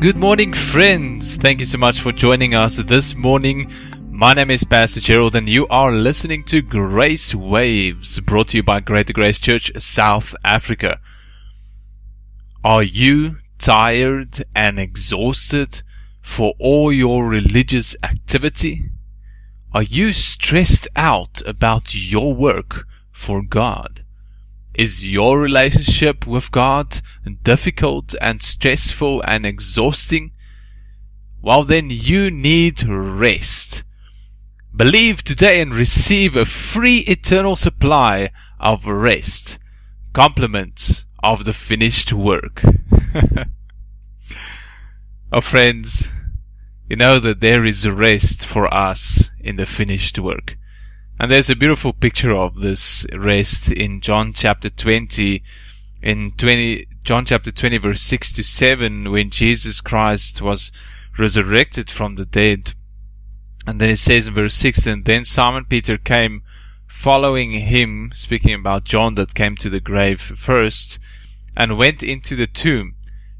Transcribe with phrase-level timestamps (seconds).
[0.00, 1.36] Good morning, friends.
[1.36, 3.70] Thank you so much for joining us this morning.
[4.08, 8.62] My name is Pastor Gerald, and you are listening to Grace Waves, brought to you
[8.62, 11.00] by Greater Grace Church South Africa.
[12.64, 15.82] Are you tired and exhausted
[16.22, 18.88] for all your religious activity?
[19.74, 24.06] Are you stressed out about your work for God?
[24.74, 27.00] Is your relationship with God
[27.42, 30.32] difficult and stressful and exhausting?
[31.42, 33.82] Well, then you need rest.
[34.74, 39.58] Believe today and receive a free eternal supply of rest.
[40.12, 42.62] Compliments of the finished work.
[45.32, 46.08] oh, friends,
[46.88, 50.56] you know that there is rest for us in the finished work.
[51.20, 55.42] And there's a beautiful picture of this rest in John chapter 20,
[56.00, 60.72] in 20, John chapter 20 verse 6 to 7, when Jesus Christ was
[61.18, 62.72] resurrected from the dead.
[63.66, 66.42] And then it says in verse 6, and then Simon Peter came
[66.88, 70.98] following him, speaking about John that came to the grave first,
[71.54, 72.94] and went into the tomb,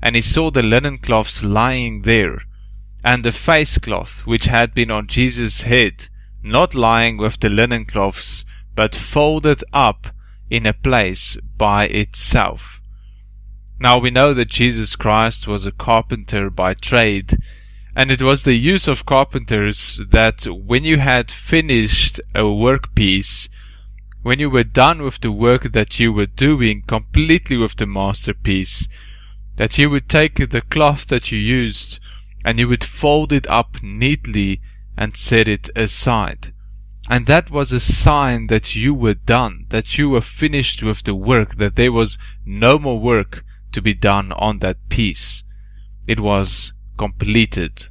[0.00, 2.40] and he saw the linen cloths lying there,
[3.04, 6.08] and the face cloth which had been on Jesus' head,
[6.46, 8.44] not lying with the linen cloths,
[8.74, 10.08] but folded up
[10.48, 12.80] in a place by itself.
[13.78, 17.38] Now we know that Jesus Christ was a carpenter by trade,
[17.94, 23.48] and it was the use of carpenters that when you had finished a workpiece,
[24.22, 28.88] when you were done with the work that you were doing completely with the masterpiece,
[29.56, 31.98] that you would take the cloth that you used
[32.44, 34.60] and you would fold it up neatly
[34.96, 36.52] and set it aside.
[37.08, 41.14] And that was a sign that you were done, that you were finished with the
[41.14, 45.44] work, that there was no more work to be done on that piece.
[46.06, 47.88] It was completed.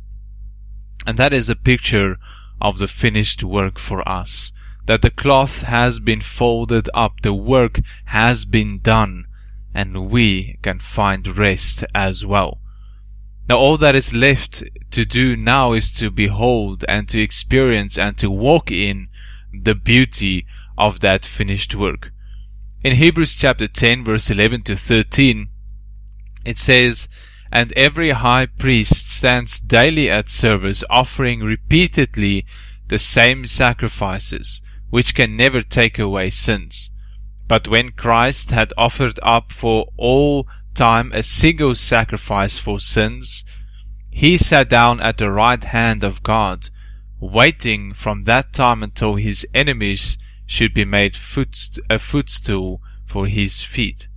[1.06, 2.18] And that is a picture
[2.60, 4.52] of the finished work for us.
[4.86, 9.26] That the cloth has been folded up, the work has been done,
[9.74, 12.60] and we can find rest as well.
[13.48, 18.18] Now all that is left to do now is to behold and to experience and
[18.18, 19.10] to walk in
[19.54, 20.46] the beauty
[20.78, 22.12] of that finished work.
[22.84, 25.50] In Hebrews chapter 10 verse 11 to 13,
[26.46, 27.08] it says,
[27.52, 32.46] And every high priest stands daily at service, offering repeatedly
[32.88, 36.92] the same sacrifices, which can never take away sins.
[37.48, 43.44] But when Christ had offered up for all time a single sacrifice for sins,
[44.10, 46.70] he sat down at the right hand of God,
[47.20, 53.62] waiting from that time until his enemies should be made footst- a footstool for his
[53.62, 54.08] feet.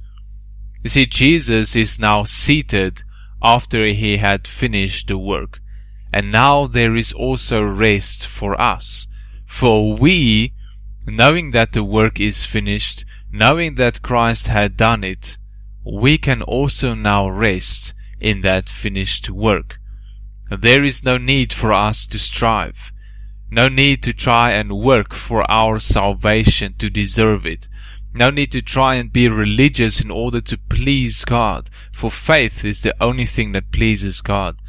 [0.82, 3.02] You see, Jesus is now seated
[3.42, 5.60] after he had finished the work.
[6.12, 9.06] And now there is also rest for us.
[9.46, 10.52] For we,
[11.06, 15.38] knowing that the work is finished, knowing that Christ had done it,
[15.91, 19.78] we can also now rest in that finished work.
[20.50, 22.93] There is no need for us to strive,
[23.50, 27.69] no need to try and work for our salvation to deserve it,
[28.12, 32.82] no need to try and be religious in order to please God, for faith is
[32.82, 34.60] the only thing that pleases God.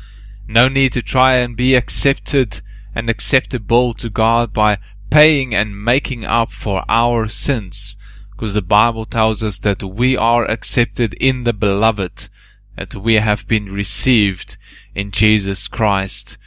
[0.47, 2.61] No need to try and be accepted
[2.95, 4.77] and acceptable to God by
[5.09, 7.97] paying and making up for our sins
[8.39, 12.29] because the Bible tells us that we are accepted in the beloved,
[12.77, 14.55] that we have been received
[14.95, 16.37] in Jesus Christ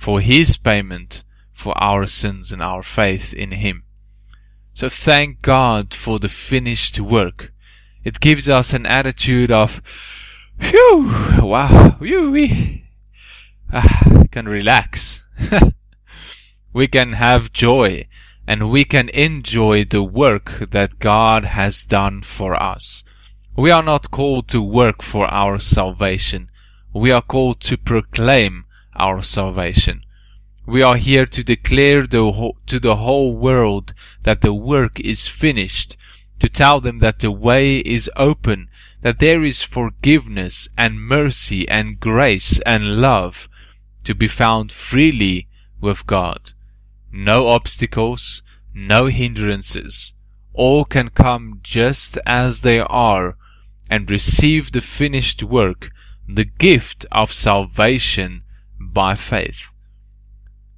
[0.00, 3.84] for His payment for our sins and our faith in Him.
[4.72, 7.52] So thank God for the finished work.
[8.02, 9.82] It gives us an attitude of,
[10.58, 11.12] phew,
[11.42, 12.86] wow, phew, we
[13.70, 15.22] ah, can relax.
[16.72, 18.06] we can have joy
[18.46, 23.04] and we can enjoy the work that God has done for us.
[23.56, 26.50] We are not called to work for our salvation.
[26.92, 28.64] We are called to proclaim
[28.96, 30.02] our salvation.
[30.66, 35.96] We are here to declare the, to the whole world that the work is finished,
[36.38, 38.68] to tell them that the way is open,
[39.02, 43.48] that there is forgiveness and mercy and grace and love
[44.04, 45.48] to be found freely
[45.80, 46.52] with God
[47.12, 48.42] no obstacles,
[48.74, 50.14] no hindrances.
[50.54, 53.36] All can come just as they are
[53.90, 55.90] and receive the finished work,
[56.26, 58.42] the gift of salvation
[58.80, 59.70] by faith.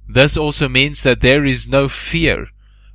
[0.07, 2.49] This also means that there is no fear.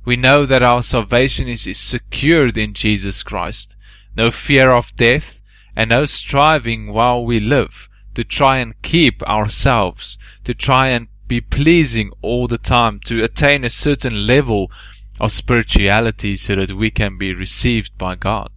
[0.05, 3.75] We know that our salvation is, is secured in Jesus Christ.
[4.15, 5.41] No fear of death
[5.75, 11.39] and no striving while we live to try and keep ourselves, to try and be
[11.39, 14.69] pleasing all the time, to attain a certain level
[15.17, 18.49] of spirituality so that we can be received by God.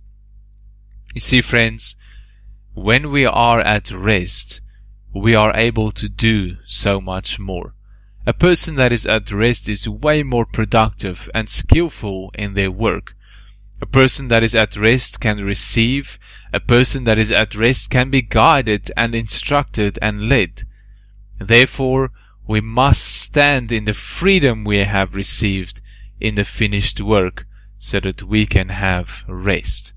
[1.15, 1.95] You see, friends,
[2.75, 4.61] when we are at rest,
[5.15, 7.75] we are able to do so much more.
[8.27, 13.15] A person that is at rest is way more productive and skillful in their work.
[13.81, 16.19] A person that is at rest can receive.
[16.53, 20.65] A person that is at rest can be guided and instructed and led.
[21.39, 22.11] Therefore,
[22.47, 25.81] we must stand in the freedom we have received
[26.21, 27.47] in the finished work
[27.79, 29.93] so that we can have rest.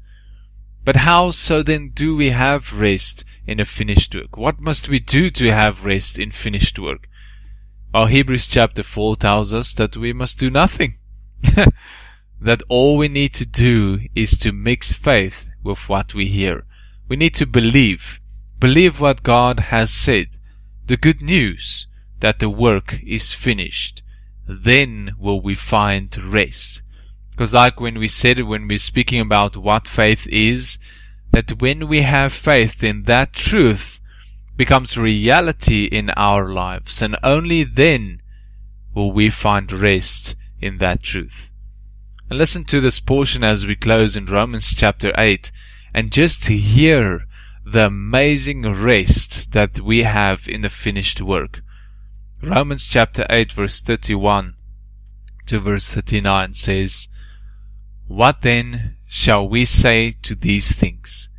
[0.84, 4.38] But how so then do we have rest in a finished work?
[4.38, 7.10] What must we do to have rest in finished work?
[7.94, 10.98] Well, Hebrews chapter 4 tells us that we must do nothing.
[12.42, 16.66] that all we need to do is to mix faith with what we hear.
[17.10, 18.20] We need to believe.
[18.60, 20.38] Believe what God has said.
[20.86, 21.88] The good news
[22.20, 24.02] that the work is finished.
[24.48, 26.82] Then will we find rest.
[27.32, 30.80] Because like when we said when we're speaking about what faith is,
[31.32, 34.00] that when we have faith in that truth
[34.56, 38.22] becomes reality in our lives, and only then
[38.96, 41.52] will we find rest in that truth.
[42.30, 45.52] And listen to this portion as we close in Romans chapter 8,
[45.94, 47.28] and just hear
[47.64, 51.62] the amazing rest that we have in the finished work.
[52.44, 54.54] Romans chapter 8 verse 31
[55.48, 57.08] to verse 39 says,
[58.08, 61.30] What then shall we say to these things?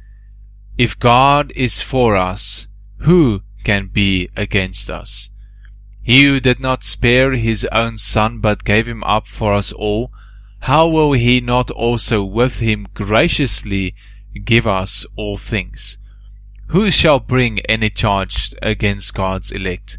[0.77, 2.67] If God is for us,
[3.03, 5.31] who can be against us?
[6.03, 10.11] He who did not spare his own son, but gave him up for us all,
[10.62, 13.94] how will he not also with him graciously
[14.44, 15.97] give us all things?
[16.69, 19.99] Who shall bring any charge against God's elect?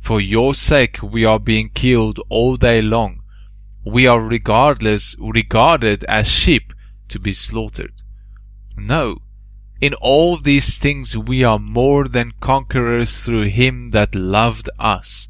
[0.00, 3.22] for your sake we are being killed all day long.
[3.84, 6.72] We are regardless regarded as sheep
[7.08, 8.02] to be slaughtered.
[8.76, 9.18] No,
[9.80, 15.28] in all these things we are more than conquerors through him that loved us.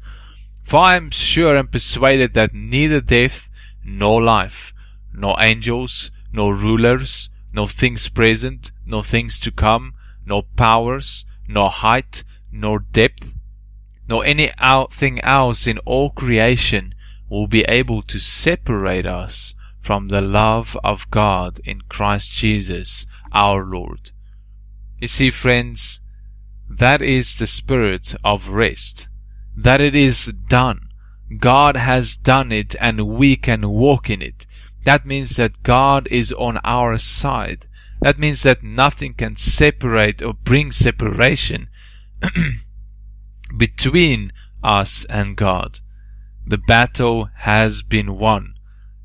[0.63, 3.49] For I am sure and persuaded that neither death,
[3.83, 4.73] nor life,
[5.13, 9.93] nor angels, nor rulers, nor things present, nor things to come,
[10.25, 13.33] nor powers, nor height, nor depth,
[14.11, 16.93] nor anything else in all creation
[17.29, 23.63] will be able to separate us from the love of God in Christ Jesus our
[23.63, 24.11] Lord.
[24.99, 26.01] You see, friends,
[26.69, 29.07] that is the spirit of rest.
[29.55, 30.89] That it is done.
[31.39, 34.45] God has done it and we can walk in it.
[34.83, 37.65] That means that God is on our side.
[38.01, 41.69] That means that nothing can separate or bring separation
[43.55, 44.31] between
[44.63, 45.79] us and God.
[46.45, 48.55] The battle has been won.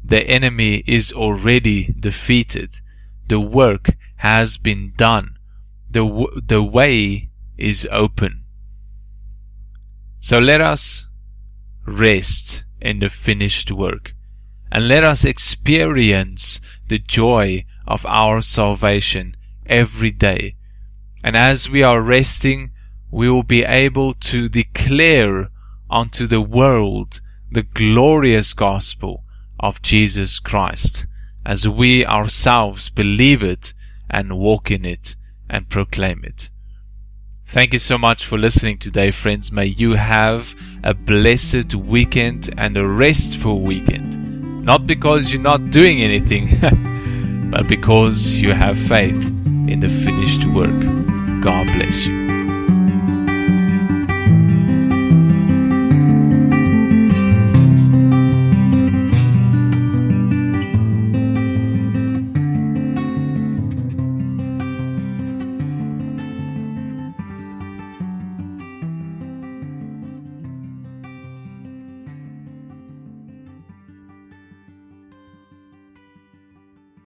[0.04, 2.80] The enemy is already defeated.
[3.28, 5.36] The work has been done.
[5.90, 8.44] The, w- the way is open.
[10.20, 11.06] So let us
[11.86, 14.14] rest in the finished work
[14.70, 19.36] and let us experience the joy of our salvation
[19.66, 20.56] every day.
[21.22, 22.72] And as we are resting,
[23.10, 25.48] we will be able to declare
[25.90, 27.20] unto the world
[27.50, 29.24] the glorious gospel
[29.60, 31.06] of Jesus Christ
[31.44, 33.72] as we ourselves believe it
[34.10, 35.16] and walk in it
[35.48, 36.50] and proclaim it.
[37.46, 39.52] Thank you so much for listening today, friends.
[39.52, 44.64] May you have a blessed weekend and a restful weekend.
[44.64, 46.58] Not because you're not doing anything,
[47.50, 49.24] but because you have faith
[49.68, 50.80] in the finished work.
[51.40, 52.25] God bless you.